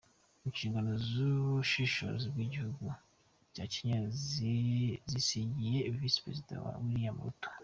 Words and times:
Inshingano 0.47 0.91
z’ubuyobozi 1.07 2.25
bw’igihugu 2.33 2.85
cya 3.53 3.65
Kenya 3.71 3.95
yazisigiye 4.03 5.79
Visi 5.97 6.21
Perezida 6.25 6.55
we 6.65 6.73
William 6.87 7.17
Ruto. 7.25 7.49